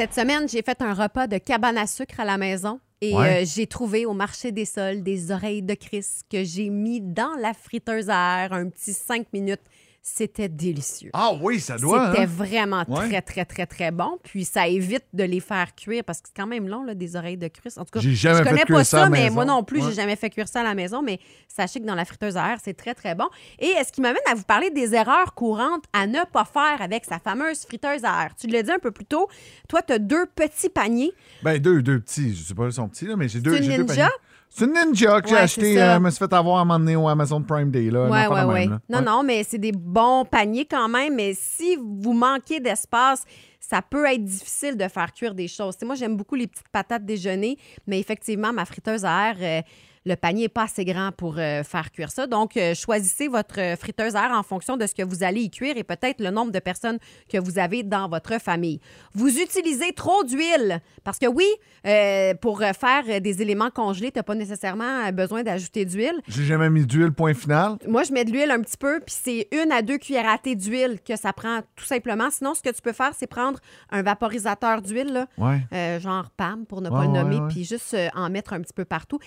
Cette 0.00 0.14
semaine, 0.14 0.48
j'ai 0.48 0.62
fait 0.62 0.80
un 0.80 0.94
repas 0.94 1.26
de 1.26 1.36
cabane 1.36 1.76
à 1.76 1.86
sucre 1.86 2.20
à 2.20 2.24
la 2.24 2.38
maison 2.38 2.80
et 3.02 3.14
Ouais. 3.14 3.42
euh, 3.42 3.44
j'ai 3.46 3.66
trouvé 3.66 4.06
au 4.06 4.14
marché 4.14 4.50
des 4.50 4.64
sols 4.64 5.02
des 5.02 5.30
oreilles 5.30 5.60
de 5.60 5.74
Chris 5.74 6.06
que 6.32 6.42
j'ai 6.42 6.70
mis 6.70 7.02
dans 7.02 7.34
la 7.38 7.52
friteuse 7.52 8.08
à 8.08 8.44
air 8.44 8.54
un 8.54 8.70
petit 8.70 8.94
5 8.94 9.26
minutes. 9.34 9.60
C'était 10.02 10.48
délicieux. 10.48 11.10
Ah 11.12 11.32
oui, 11.42 11.60
ça 11.60 11.76
doit. 11.76 12.10
C'était 12.10 12.22
hein? 12.22 12.26
vraiment 12.26 12.84
Ouais. 12.88 13.06
très, 13.08 13.20
très, 13.20 13.44
très, 13.44 13.66
très 13.66 13.90
bon. 13.90 14.18
Puis 14.22 14.46
ça 14.46 14.66
évite 14.66 15.04
de 15.12 15.24
les 15.24 15.40
faire 15.40 15.74
cuire 15.74 16.02
parce 16.04 16.22
que 16.22 16.28
c'est 16.28 16.40
quand 16.40 16.46
même 16.46 16.68
long, 16.68 16.84
là, 16.84 16.94
des 16.94 17.16
oreilles 17.16 17.36
de 17.36 17.48
Chris. 17.48 17.74
En 17.76 17.84
tout 17.84 17.90
cas, 17.92 18.00
jamais 18.00 18.38
je 18.38 18.42
connais 18.44 18.64
pas 18.64 18.82
ça 18.84 19.10
mais 19.10 19.28
moi 19.28 19.44
non 19.44 19.62
plus, 19.62 19.80
Ouais. 19.82 19.88
j'ai 19.90 19.94
jamais 19.96 20.16
fait 20.16 20.30
cuire 20.30 20.48
ça 20.48 20.60
à 20.60 20.64
la 20.64 20.74
maison. 20.74 21.02
Mais 21.02 21.20
sachez 21.48 21.80
que 21.80 21.84
dans 21.84 21.94
la 21.94 22.06
friteuse 22.06 22.36
à 22.38 22.52
air, 22.52 22.58
c'est 22.64 22.72
très, 22.74 22.94
très 22.94 23.14
bon. 23.14 23.28
Et 23.58 23.74
ce 23.86 23.92
qui 23.92 24.00
m'amène 24.00 24.22
à 24.30 24.34
vous 24.34 24.44
parler 24.44 24.70
des 24.70 24.94
erreurs 24.94 25.34
courantes 25.34 25.84
à 25.92 26.06
ne 26.06 26.24
pas 26.32 26.46
faire 26.46 26.80
avec 26.80 27.04
sa 27.04 27.18
fameuse 27.18 27.66
friteuse 27.66 28.02
à 28.04 28.24
air. 28.24 28.34
Tu 28.40 28.46
l'as 28.46 28.62
dit 28.62 28.70
un 28.72 28.78
peu 28.78 28.92
plus 28.92 29.04
tôt. 29.04 29.28
Toi, 29.68 29.82
tu 29.82 29.92
as 29.92 29.98
deux 29.98 30.24
petits 30.34 30.70
paniers. 30.70 31.12
Ben, 31.42 31.58
deux, 31.58 31.82
deux 31.82 32.00
petits. 32.00 32.34
Je 32.34 32.42
sais 32.42 32.54
pas, 32.54 32.64
ils 32.66 32.72
sont 32.72 32.88
petits, 32.88 33.04
là, 33.06 33.16
mais 33.16 33.28
j'ai 33.28 33.40
deux. 33.40 33.50
deux 33.60 33.84
paniers. 33.84 34.04
C'est 34.52 34.64
une 34.64 34.72
Ninja 34.72 35.20
que 35.20 35.28
j'ai 35.28 35.36
acheté. 35.36 35.76
ça. 35.76 35.94
euh, 35.96 36.00
me 36.00 36.10
suis 36.10 36.18
fait 36.18 36.32
avoir 36.32 36.58
à 36.58 36.60
un 36.62 36.64
moment 36.64 36.78
donné 36.80 36.96
au 36.96 37.06
Amazon 37.08 37.40
Prime 37.42 37.70
Day. 37.70 37.90
Là, 37.90 38.08
Ouais, 38.08 38.26
ouais, 38.26 38.42
ouais. 38.44 38.60
même, 38.66 38.70
là. 38.70 38.80
Non, 38.88 38.98
Ouais. 38.98 39.04
non, 39.04 39.22
mais 39.22 39.44
c'est 39.44 39.58
des 39.58 39.72
bons 39.72 40.24
paniers 40.24 40.66
quand 40.66 40.88
même. 40.88 41.14
Mais 41.14 41.32
si 41.34 41.76
vous 41.76 42.12
manquez 42.12 42.58
d'espace, 42.58 43.22
ça 43.60 43.80
peut 43.80 44.04
être 44.06 44.24
difficile 44.24 44.76
de 44.76 44.88
faire 44.88 45.12
cuire 45.12 45.34
des 45.34 45.46
choses. 45.46 45.76
Moi, 45.84 45.94
j'aime 45.94 46.16
beaucoup 46.16 46.34
les 46.34 46.48
petites 46.48 46.68
patates 46.72 47.04
déjeuner, 47.04 47.56
mais 47.86 48.00
effectivement, 48.00 48.52
ma 48.52 48.64
friteuse 48.64 49.04
à 49.04 49.28
air, 49.30 49.36
euh, 49.40 49.62
le 50.06 50.14
panier 50.16 50.42
n'est 50.42 50.48
pas 50.48 50.62
assez 50.64 50.84
grand 50.86 51.12
pour 51.12 51.36
euh, 51.38 51.62
faire 51.62 51.90
cuire 51.92 52.10
ça. 52.10 52.26
Donc, 52.26 52.56
euh, 52.56 52.74
choisissez 52.74 53.28
votre 53.28 53.60
euh, 53.60 53.76
friteuse 53.76 54.16
à 54.16 54.24
air 54.26 54.30
en 54.32 54.42
fonction 54.42 54.78
de 54.78 54.86
ce 54.86 54.94
que 54.94 55.02
vous 55.02 55.22
allez 55.22 55.42
y 55.42 55.50
cuire 55.50 55.76
et 55.76 55.84
peut-être 55.84 56.20
le 56.20 56.30
nombre 56.30 56.52
de 56.52 56.58
personnes 56.58 56.98
que 57.30 57.36
vous 57.38 57.58
avez 57.58 57.82
dans 57.82 58.08
votre 58.08 58.40
famille. 58.40 58.80
Vous 59.14 59.38
utilisez 59.38 59.92
trop 59.92 60.24
d'huile 60.24 60.80
parce 61.04 61.18
que 61.18 61.26
oui, 61.26 61.44
euh, 61.86 62.32
pour 62.34 62.60
faire 62.60 63.20
des 63.20 63.42
éléments 63.42 63.70
congelés, 63.70 64.10
tu 64.10 64.18
n'as 64.18 64.22
pas 64.22 64.34
nécessairement 64.34 65.10
besoin 65.12 65.42
d'ajouter 65.42 65.84
d'huile. 65.84 66.18
J'ai 66.28 66.44
jamais 66.44 66.70
mis 66.70 66.86
d'huile, 66.86 67.12
point 67.12 67.34
final. 67.34 67.76
Moi, 67.86 68.02
je 68.04 68.12
mets 68.12 68.24
de 68.24 68.30
l'huile 68.32 68.50
un 68.50 68.60
petit 68.62 68.76
peu, 68.78 69.00
puis 69.00 69.14
c'est 69.22 69.48
une 69.52 69.70
à 69.70 69.82
deux 69.82 69.98
cuillères 69.98 70.28
à 70.30 70.38
thé 70.38 70.54
d'huile 70.56 70.98
que 71.06 71.16
ça 71.16 71.32
prend 71.34 71.60
tout 71.76 71.84
simplement. 71.84 72.30
Sinon, 72.30 72.54
ce 72.54 72.62
que 72.62 72.70
tu 72.70 72.80
peux 72.80 72.92
faire, 72.92 73.12
c'est 73.18 73.26
prendre 73.26 73.58
un 73.90 74.02
vaporisateur 74.02 74.80
d'huile, 74.80 75.26
Ouais. 75.36 75.60
genre 76.00 76.30
PAM 76.36 76.64
pour 76.66 76.80
ne 76.80 76.88
pas 76.88 77.00
Ouais, 77.00 77.06
le 77.06 77.12
nommer, 77.12 77.38
puis 77.50 77.64
juste 77.64 77.96
en 78.14 78.30
mettre 78.30 78.52
un 78.54 78.60
petit 78.60 78.72
peu 78.74 78.84
partout. 78.86 79.18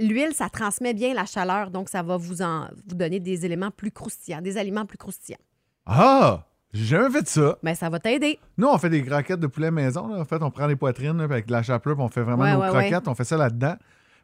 L'huile, 0.00 0.32
ça 0.34 0.48
transmet 0.48 0.94
bien 0.94 1.14
la 1.14 1.26
chaleur, 1.26 1.70
donc 1.70 1.88
ça 1.88 2.02
va 2.02 2.16
vous, 2.16 2.42
en, 2.42 2.68
vous 2.88 2.96
donner 2.96 3.20
des 3.20 3.44
éléments 3.44 3.70
plus 3.70 3.90
croustillants, 3.92 4.40
des 4.40 4.56
aliments 4.56 4.86
plus 4.86 4.98
croustillants. 4.98 5.38
Ah! 5.86 6.44
J'ai 6.72 6.84
jamais 6.84 7.10
fait 7.10 7.26
ça. 7.28 7.58
Mais 7.64 7.74
ça 7.74 7.88
va 7.88 7.98
t'aider. 7.98 8.38
Nous, 8.56 8.68
on 8.68 8.78
fait 8.78 8.90
des 8.90 9.02
croquettes 9.02 9.40
de 9.40 9.48
poulet 9.48 9.72
maison. 9.72 10.06
là. 10.06 10.20
En 10.20 10.24
fait, 10.24 10.40
on 10.40 10.50
prend 10.52 10.66
les 10.68 10.76
poitrines 10.76 11.18
là, 11.18 11.24
avec 11.24 11.46
de 11.46 11.52
la 11.52 11.62
chapelure, 11.64 11.96
puis 11.96 12.04
on 12.04 12.08
fait 12.08 12.22
vraiment 12.22 12.44
Ouais, 12.44 12.54
nos 12.54 12.60
ouais, 12.60 12.68
croquettes. 12.68 13.08
On 13.08 13.14
fait 13.14 13.24
ça 13.24 13.36
là-dedans. 13.36 13.74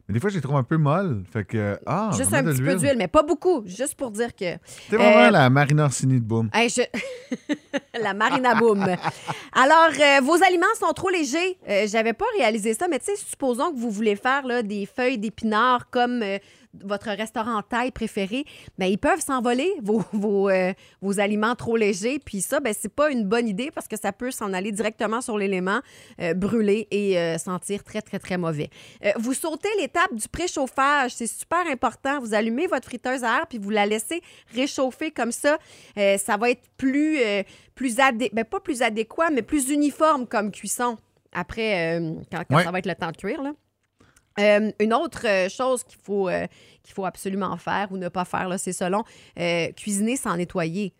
Mais 0.07 0.13
des 0.13 0.19
fois, 0.21 0.29
je 0.29 0.35
les 0.35 0.41
trouve 0.41 0.55
un 0.55 0.63
peu 0.63 0.77
molles. 0.77 1.23
Fait 1.31 1.43
que, 1.43 1.77
ah, 1.85 2.11
juste 2.15 2.33
un 2.33 2.41
petit 2.43 2.61
peu 2.61 2.75
d'huile, 2.75 2.95
mais 2.97 3.07
pas 3.09 3.23
beaucoup, 3.23 3.63
juste 3.65 3.95
pour 3.95 4.09
dire 4.11 4.33
que. 4.33 4.55
T'es 4.89 4.95
vraiment 4.95 5.25
Euh, 5.27 5.29
la 5.31 5.49
Marina 5.49 5.83
Orsini 5.85 6.19
de. 6.21 6.49
Hey, 6.53 6.69
je- 6.69 6.81
la 8.01 8.13
marina 8.13 8.55
boom. 8.55 8.83
Alors, 9.53 9.89
euh, 9.99 10.21
vos 10.21 10.41
aliments 10.43 10.65
sont 10.79 10.93
trop 10.93 11.09
légers. 11.09 11.57
Euh, 11.67 11.85
J'avais 11.87 12.13
pas 12.13 12.25
réalisé 12.37 12.73
ça, 12.73 12.87
mais 12.87 12.99
tu 12.99 13.05
sais, 13.05 13.15
supposons 13.17 13.71
que 13.73 13.77
vous 13.77 13.91
voulez 13.91 14.15
faire 14.15 14.45
là, 14.47 14.63
des 14.63 14.85
feuilles 14.85 15.17
d'épinards 15.17 15.89
comme 15.89 16.21
euh, 16.23 16.37
votre 16.83 17.09
restaurant 17.09 17.61
taille 17.61 17.91
préféré. 17.91 18.45
Ben, 18.77 18.85
ils 18.87 18.97
peuvent 18.97 19.19
s'envoler, 19.21 19.71
vos, 19.83 20.03
vos, 20.13 20.49
euh, 20.49 20.73
vos 21.01 21.19
aliments 21.19 21.55
trop 21.55 21.77
légers. 21.77 22.19
Puis 22.19 22.41
ça, 22.41 22.59
ben, 22.59 22.73
c'est 22.77 22.93
pas 22.93 23.11
une 23.11 23.23
bonne 23.25 23.47
idée 23.47 23.71
parce 23.71 23.87
que 23.87 23.97
ça 23.97 24.11
peut 24.11 24.31
s'en 24.31 24.53
aller 24.53 24.71
directement 24.71 25.21
sur 25.21 25.37
l'élément, 25.37 25.79
euh, 26.21 26.33
brûler 26.33 26.87
et 26.91 27.17
euh, 27.19 27.37
sentir 27.37 27.83
très, 27.83 28.01
très, 28.01 28.19
très 28.19 28.37
mauvais. 28.37 28.69
Vous 29.17 29.33
sautez 29.33 29.69
l'étape 29.79 30.13
du 30.13 30.27
préchauffage. 30.27 31.11
C'est 31.15 31.27
super 31.27 31.65
important. 31.67 32.19
Vous 32.19 32.33
allumez 32.33 32.67
votre 32.67 32.85
friteuse 32.87 33.23
à 33.23 33.37
air 33.39 33.47
puis 33.47 33.57
vous 33.57 33.69
la 33.69 33.85
laissez 33.85 34.21
réchauffer 34.53 35.11
comme 35.11 35.31
ça. 35.31 35.57
Ça 35.95 36.37
va 36.37 36.49
être 36.51 36.63
plus, 36.77 37.19
plus 37.75 37.97
adé- 37.99 38.29
ben, 38.33 38.43
pas 38.45 38.59
plus 38.59 38.81
adéquat, 38.81 39.29
mais 39.31 39.41
plus 39.41 39.69
uniforme 39.69 40.27
comme 40.27 40.51
cuisson 40.51 40.97
après, 41.33 41.99
quand, 42.31 42.43
quand 42.49 42.57
Ouais. 42.57 42.63
ça 42.63 42.71
va 42.71 42.79
être 42.79 42.85
le 42.87 42.95
temps 42.95 43.11
de 43.11 43.17
cuire. 43.17 43.41
Là. 43.41 43.51
Euh, 44.39 44.71
une 44.79 44.93
autre 44.93 45.25
euh, 45.27 45.49
chose 45.49 45.83
qu'il 45.83 45.97
faut, 46.03 46.29
euh, 46.29 46.45
qu'il 46.83 46.93
faut 46.93 47.05
absolument 47.05 47.55
faire 47.57 47.87
ou 47.91 47.97
ne 47.97 48.07
pas 48.09 48.25
faire, 48.25 48.53
c'est 48.59 48.73
selon 48.73 49.03
euh, 49.39 49.71
cuisiner 49.73 50.15
sans 50.15 50.35
nettoyer. 50.37 50.93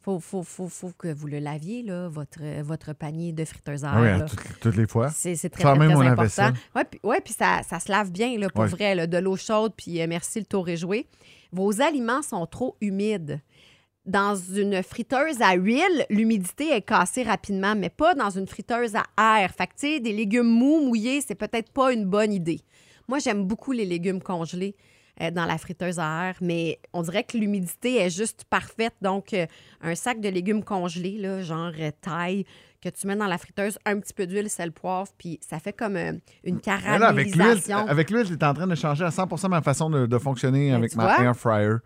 Il 0.00 0.04
faut, 0.04 0.18
faut, 0.20 0.42
faut, 0.42 0.68
faut 0.68 0.90
que 0.98 1.08
vous 1.12 1.28
le 1.28 1.38
laviez, 1.38 1.82
là, 1.84 2.08
votre, 2.08 2.40
votre 2.62 2.92
panier 2.92 3.32
de 3.32 3.44
friteuse 3.44 3.84
à 3.84 3.92
Ah 3.92 4.00
oui, 4.02 4.08
air, 4.08 4.18
là. 4.18 4.24
toutes, 4.24 4.58
toutes 4.60 4.76
les 4.76 4.86
fois. 4.88 5.10
C'est 5.10 5.36
très, 5.48 5.62
très, 5.62 5.76
même 5.78 5.92
très 5.94 6.06
important. 6.08 6.50
Oui, 6.74 6.82
puis 6.90 7.00
ouais, 7.04 7.20
puis 7.20 7.32
ça, 7.34 7.60
ça 7.68 7.78
se 7.78 7.90
lave 7.90 8.10
bien, 8.10 8.36
là, 8.36 8.48
pour 8.50 8.64
Ouais. 8.64 8.68
vrai, 8.68 8.94
là, 8.96 9.06
de 9.06 9.18
l'eau 9.18 9.36
chaude, 9.36 9.72
puis 9.76 10.04
merci, 10.08 10.40
le 10.40 10.46
tour 10.46 10.68
est 10.68 10.76
joué. 10.76 11.06
Vos 11.52 11.80
aliments 11.80 12.22
sont 12.22 12.44
trop 12.46 12.76
humides. 12.80 13.40
Dans 14.04 14.34
une 14.34 14.82
friteuse 14.82 15.40
à 15.40 15.54
huile, 15.54 16.06
l'humidité 16.10 16.70
est 16.72 16.82
cassée 16.82 17.22
rapidement, 17.22 17.74
mais 17.76 17.88
pas 17.88 18.14
dans 18.14 18.30
une 18.30 18.48
friteuse 18.48 18.94
à 18.96 19.38
air. 19.40 19.52
Fait 19.52 19.68
que, 19.68 19.74
tu 19.78 19.86
sais, 19.86 20.00
des 20.00 20.12
légumes 20.12 20.48
mous, 20.48 20.80
mouillés, 20.84 21.20
c'est 21.20 21.36
peut-être 21.36 21.70
pas 21.70 21.92
une 21.92 22.04
bonne 22.04 22.32
idée. 22.32 22.60
Moi, 23.06 23.20
j'aime 23.20 23.44
beaucoup 23.44 23.70
les 23.70 23.84
légumes 23.84 24.20
congelés 24.20 24.74
euh, 25.20 25.30
dans 25.30 25.44
la 25.44 25.56
friteuse 25.56 26.00
à 26.00 26.28
air, 26.30 26.34
mais 26.40 26.80
on 26.92 27.02
dirait 27.02 27.22
que 27.22 27.38
l'humidité 27.38 27.96
est 28.00 28.10
juste 28.10 28.44
parfaite. 28.50 28.94
Donc, 29.02 29.34
euh, 29.34 29.46
un 29.82 29.94
sac 29.94 30.20
de 30.20 30.28
légumes 30.28 30.64
congelés, 30.64 31.18
là, 31.18 31.42
genre 31.42 31.70
euh, 31.78 31.90
taille, 32.00 32.44
que 32.82 32.88
tu 32.88 33.06
mets 33.06 33.14
dans 33.14 33.28
la 33.28 33.38
friteuse, 33.38 33.78
un 33.86 34.00
petit 34.00 34.12
peu 34.12 34.26
d'huile, 34.26 34.50
sel, 34.50 34.72
poivre, 34.72 35.12
puis 35.16 35.38
ça 35.48 35.60
fait 35.60 35.72
comme 35.72 35.96
euh, 35.96 36.12
une 36.42 36.60
là, 36.66 37.08
avec 37.08 37.26
l'huile, 37.26 37.36
caramélisation. 37.36 37.86
avec 37.86 38.10
l'huile, 38.10 38.26
tu 38.26 38.32
es 38.32 38.44
en 38.44 38.54
train 38.54 38.66
de 38.66 38.74
changer 38.74 39.04
à 39.04 39.10
100% 39.10 39.48
ma 39.48 39.62
façon 39.62 39.88
de, 39.90 40.06
de 40.06 40.18
fonctionner 40.18 40.70
Ben, 40.70 40.78
avec 40.78 40.96
ma 40.96 41.04
vois? 41.04 41.24
air 41.24 41.36
fryer. 41.36 41.76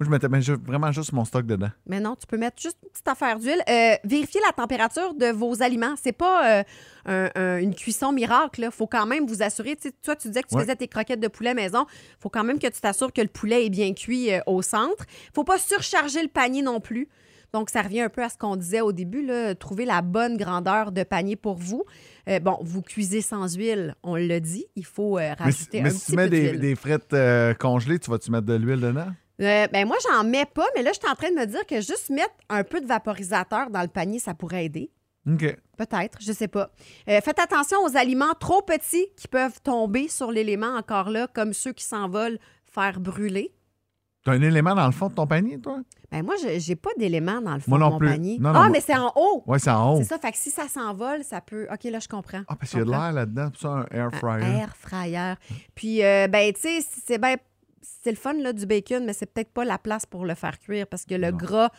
Moi, 0.00 0.06
je 0.06 0.10
mettais 0.10 0.28
ben, 0.28 0.40
vraiment 0.66 0.90
juste 0.92 1.12
mon 1.12 1.26
stock 1.26 1.44
dedans. 1.44 1.68
Mais 1.86 2.00
non, 2.00 2.16
tu 2.16 2.26
peux 2.26 2.38
mettre 2.38 2.58
juste 2.60 2.78
une 2.82 2.88
petite 2.88 3.06
affaire 3.06 3.38
d'huile. 3.38 3.62
Euh, 3.68 3.96
vérifiez 4.04 4.40
la 4.46 4.52
température 4.54 5.12
de 5.12 5.26
vos 5.26 5.60
aliments. 5.62 5.94
C'est 6.02 6.12
pas 6.12 6.60
euh, 6.60 6.62
un- 7.04 7.30
un- 7.34 7.58
une 7.58 7.74
cuisson 7.74 8.10
miracle. 8.10 8.62
Il 8.64 8.70
faut 8.70 8.86
quand 8.86 9.04
même 9.04 9.26
vous 9.26 9.42
assurer. 9.42 9.76
Toi, 10.02 10.16
tu 10.16 10.28
disais 10.28 10.42
que 10.42 10.48
tu 10.48 10.54
Ouais. 10.56 10.62
faisais 10.62 10.76
tes 10.76 10.88
croquettes 10.88 11.20
de 11.20 11.28
poulet 11.28 11.52
maison. 11.52 11.84
faut 12.18 12.30
quand 12.30 12.44
même 12.44 12.58
que 12.58 12.66
tu 12.68 12.80
t'assures 12.80 13.12
que 13.12 13.20
le 13.20 13.28
poulet 13.28 13.66
est 13.66 13.70
bien 13.70 13.92
cuit 13.92 14.32
euh, 14.32 14.40
au 14.46 14.62
centre. 14.62 15.04
faut 15.34 15.44
pas 15.44 15.58
surcharger 15.58 16.22
le 16.22 16.28
panier 16.28 16.62
non 16.62 16.80
plus. 16.80 17.06
Donc, 17.52 17.68
ça 17.68 17.82
revient 17.82 18.02
un 18.02 18.08
peu 18.08 18.22
à 18.22 18.28
ce 18.28 18.38
qu'on 18.38 18.54
disait 18.56 18.80
au 18.80 18.92
début, 18.92 19.26
là, 19.26 19.54
trouver 19.56 19.84
la 19.84 20.02
bonne 20.02 20.36
grandeur 20.36 20.92
de 20.92 21.02
panier 21.02 21.34
pour 21.36 21.56
vous. 21.56 21.82
Euh, 22.28 22.38
bon, 22.38 22.56
vous 22.62 22.80
cuisez 22.80 23.20
sans 23.22 23.54
huile, 23.56 23.96
on 24.04 24.14
l'a 24.14 24.38
dit. 24.40 24.64
Il 24.76 24.84
faut 24.86 25.18
euh, 25.18 25.20
Mais, 25.20 25.34
si- 25.36 25.42
rajouter 25.42 25.82
mais 25.82 25.88
un 25.88 25.92
si 25.92 25.98
petit 25.98 26.10
tu 26.12 26.16
mets 26.16 26.24
peu 26.24 26.30
des, 26.30 26.52
des 26.58 26.74
frites 26.76 27.12
euh, 27.12 27.52
congelées, 27.54 27.98
tu 27.98 28.08
vas-tu 28.10 28.30
mettre 28.30 28.46
de 28.46 28.54
l'huile 28.54 28.80
dedans? 28.80 29.08
Euh, 29.40 29.66
ben 29.72 29.86
moi, 29.86 29.96
j'en 30.10 30.24
mets 30.24 30.44
pas, 30.44 30.66
mais 30.76 30.82
là, 30.82 30.90
je 30.92 30.98
suis 31.00 31.10
en 31.10 31.14
train 31.14 31.30
de 31.30 31.36
me 31.36 31.46
dire 31.46 31.64
que 31.66 31.76
juste 31.80 32.10
mettre 32.10 32.34
un 32.48 32.62
peu 32.64 32.80
de 32.80 32.86
vaporisateur 32.86 33.70
dans 33.70 33.82
le 33.82 33.88
panier, 33.88 34.18
ça 34.18 34.34
pourrait 34.34 34.66
aider. 34.66 34.90
OK. 35.26 35.56
Peut-être, 35.76 36.18
je 36.20 36.32
sais 36.32 36.48
pas. 36.48 36.70
Euh, 37.08 37.20
faites 37.22 37.38
attention 37.38 37.78
aux 37.84 37.96
aliments 37.96 38.34
trop 38.38 38.62
petits 38.62 39.06
qui 39.16 39.28
peuvent 39.28 39.60
tomber 39.62 40.08
sur 40.08 40.30
l'élément 40.30 40.74
encore 40.76 41.10
là, 41.10 41.26
comme 41.26 41.52
ceux 41.52 41.72
qui 41.72 41.84
s'envolent, 41.84 42.38
faire 42.64 43.00
brûler. 43.00 43.54
Tu 44.22 44.28
as 44.30 44.34
un 44.34 44.42
élément 44.42 44.74
dans 44.74 44.84
le 44.84 44.92
fond 44.92 45.08
de 45.08 45.14
ton 45.14 45.26
panier, 45.26 45.58
toi? 45.58 45.80
Ben 46.12 46.22
moi, 46.22 46.34
je- 46.42 46.58
j'ai 46.58 46.76
pas 46.76 46.90
d'élément 46.98 47.40
dans 47.40 47.54
le 47.54 47.60
fond 47.60 47.70
Moi 47.70 47.78
non 47.78 47.86
de 47.88 47.92
mon 47.92 47.98
plus. 47.98 48.08
panier. 48.10 48.38
Non, 48.38 48.50
non, 48.52 48.56
ah, 48.56 48.62
moi- 48.64 48.70
mais 48.70 48.80
c'est 48.80 48.96
en 48.96 49.10
haut. 49.16 49.42
Ouais, 49.46 49.58
c'est 49.58 49.70
en 49.70 49.94
haut. 49.94 49.98
C'est 49.98 50.04
ça, 50.08 50.18
fait 50.18 50.32
que 50.32 50.36
si 50.38 50.50
ça 50.50 50.68
s'envole, 50.68 51.24
ça 51.24 51.40
peut. 51.40 51.66
OK, 51.72 51.84
là, 51.84 52.00
je 52.00 52.08
comprends. 52.08 52.42
Ah, 52.46 52.56
parce 52.56 52.70
qu'il 52.70 52.80
y 52.80 52.82
a 52.82 52.84
de 52.84 52.90
l'air 52.90 53.12
là-dedans, 53.12 53.48
pour 53.50 53.60
ça, 53.60 53.68
un 53.68 53.86
air 53.90 54.06
Un 54.06 54.10
fryer. 54.10 54.58
air 54.58 54.76
fryer. 54.76 55.34
Puis, 55.74 56.04
euh, 56.04 56.28
ben, 56.28 56.52
tu 56.52 56.60
sais, 56.60 56.86
c'est 57.06 57.16
ben, 57.18 57.36
c'est 57.82 58.10
le 58.10 58.16
fun 58.16 58.34
là, 58.34 58.52
du 58.52 58.66
bacon, 58.66 59.04
mais 59.04 59.12
c'est 59.12 59.26
peut-être 59.32 59.52
pas 59.52 59.64
la 59.64 59.78
place 59.78 60.06
pour 60.06 60.24
le 60.24 60.34
faire 60.34 60.58
cuire 60.58 60.86
parce 60.86 61.04
que 61.04 61.14
le 61.14 61.30
Non. 61.30 61.36
gras 61.36 61.70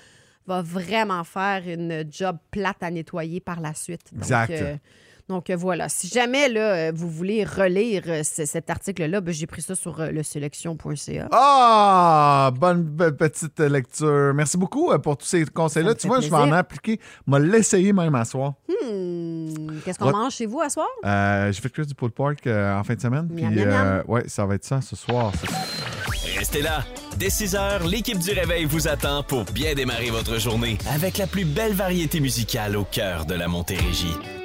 va 0.47 0.61
vraiment 0.61 1.23
faire 1.23 1.61
une 1.67 2.03
job 2.11 2.37
plate 2.49 2.81
à 2.81 2.89
nettoyer 2.91 3.39
par 3.39 3.59
la 3.61 3.73
suite. 3.73 4.11
Donc, 4.11 4.23
Exact. 4.23 4.51
euh, 4.51 4.75
donc 5.29 5.49
euh, 5.51 5.55
voilà, 5.55 5.87
si 5.87 6.07
jamais 6.07 6.49
là, 6.49 6.59
euh, 6.89 6.91
vous 6.93 7.07
voulez 7.09 7.43
relire 7.45 8.03
ce- 8.25 8.45
cet 8.45 8.69
article-là, 8.71 9.21
ben, 9.21 9.31
j'ai 9.31 9.45
pris 9.45 9.61
ça 9.61 9.75
sur 9.75 10.01
euh, 10.01 10.09
le 10.09 10.23
sélection.ca. 10.23 11.29
Ah, 11.31 12.51
bonne 12.59 12.95
petite 13.15 13.59
lecture. 13.59 14.33
Merci 14.33 14.57
beaucoup 14.57 14.91
pour 14.97 15.15
tous 15.17 15.25
ces 15.27 15.45
conseils-là. 15.45 15.93
Tu 15.93 16.07
vois, 16.07 16.19
je 16.21 16.29
vais 16.29 16.35
en 16.35 16.51
appliquer. 16.51 16.99
Je 17.27 17.31
vais 17.31 17.39
l'essayer 17.39 17.93
même 17.93 18.15
à 18.15 18.25
soir. 18.25 18.55
Hmm, 18.67 19.79
Qu'est-ce 19.85 19.99
qu'on 19.99 20.11
mange 20.11 20.33
chez 20.33 20.47
vous 20.47 20.59
à 20.59 20.69
soir? 20.69 20.87
Euh, 21.05 21.51
J'ai 21.51 21.61
fait 21.61 21.69
cuire 21.69 21.85
du 21.85 21.93
pulled 21.93 22.13
pork 22.13 22.45
euh, 22.47 22.75
en 22.77 22.83
fin 22.83 22.95
de 22.95 23.01
semaine. 23.01 23.29
Puis, 23.33 23.45
Miam, 23.45 23.53
euh, 23.69 24.03
ouais, 24.07 24.27
ça 24.27 24.45
va 24.45 24.55
être 24.55 24.65
ça 24.65 24.81
ce 24.81 24.95
soir. 24.95 25.31
Restez 26.41 26.63
là. 26.63 26.83
Dès 27.17 27.29
6 27.29 27.53
heures, 27.53 27.85
l'équipe 27.85 28.17
du 28.17 28.31
Réveil 28.31 28.65
vous 28.65 28.87
attend 28.87 29.21
pour 29.21 29.43
bien 29.43 29.75
démarrer 29.75 30.09
votre 30.09 30.39
journée 30.39 30.79
avec 30.91 31.19
la 31.19 31.27
plus 31.27 31.45
belle 31.45 31.73
variété 31.73 32.19
musicale 32.19 32.77
au 32.77 32.83
cœur 32.83 33.27
de 33.27 33.35
la 33.35 33.47
Montérégie. 33.47 34.40